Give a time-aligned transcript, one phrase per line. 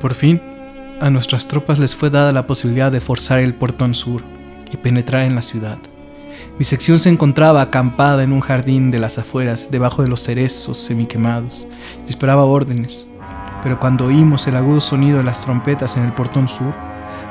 [0.00, 0.40] Por fin,
[1.00, 4.22] a nuestras tropas les fue dada la posibilidad de forzar el portón sur
[4.72, 5.78] y penetrar en la ciudad.
[6.58, 10.78] Mi sección se encontraba acampada en un jardín de las afueras, debajo de los cerezos
[10.78, 11.66] semiquemados,
[12.06, 13.06] y esperaba órdenes.
[13.62, 16.74] Pero cuando oímos el agudo sonido de las trompetas en el portón sur,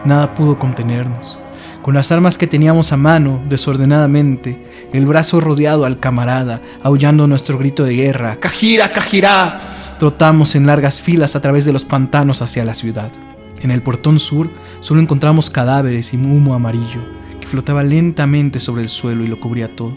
[0.03, 1.39] nada pudo contenernos.
[1.81, 7.57] Con las armas que teníamos a mano, desordenadamente, el brazo rodeado al camarada, aullando nuestro
[7.59, 9.74] grito de guerra, ¡Cajira, Cajirá!
[9.99, 13.13] Trotamos en largas filas a través de los pantanos hacia la ciudad.
[13.61, 14.49] En el portón sur
[14.81, 16.99] solo encontramos cadáveres y humo amarillo
[17.39, 19.95] que flotaba lentamente sobre el suelo y lo cubría todo.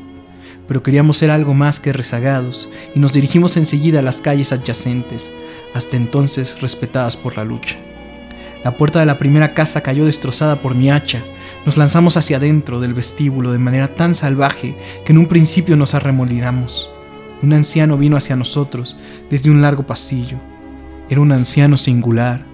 [0.69, 5.33] Pero queríamos ser algo más que rezagados y nos dirigimos enseguida a las calles adyacentes,
[5.75, 7.77] hasta entonces respetadas por la lucha.
[8.62, 11.23] La puerta de la primera casa cayó destrozada por mi hacha.
[11.67, 15.95] Nos lanzamos hacia adentro del vestíbulo de manera tan salvaje que en un principio nos
[15.95, 16.89] arremolinamos.
[17.42, 18.97] Un anciano vino hacia nosotros
[19.30, 20.38] desde un largo pasillo.
[21.09, 22.45] Era un anciano singular.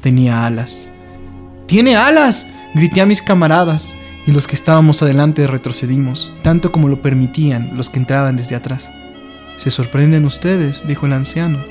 [0.00, 0.88] Tenía alas.
[1.66, 2.48] ¡Tiene alas!
[2.74, 3.94] grité a mis camaradas,
[4.26, 8.90] y los que estábamos adelante retrocedimos, tanto como lo permitían los que entraban desde atrás.
[9.58, 11.64] Se sorprenden ustedes, dijo el anciano.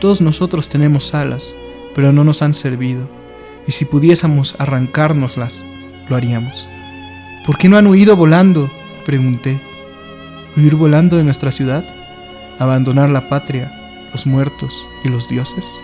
[0.00, 1.54] Todos nosotros tenemos alas,
[1.94, 3.08] pero no nos han servido,
[3.66, 5.64] y si pudiésemos arrancárnoslas,
[6.08, 6.68] lo haríamos.
[7.46, 8.70] ¿Por qué no han huido volando?
[9.04, 9.60] pregunté.
[10.54, 11.82] ¿Huir volando de nuestra ciudad?
[12.58, 13.72] ¿Abandonar la patria,
[14.12, 15.80] los muertos y los dioses?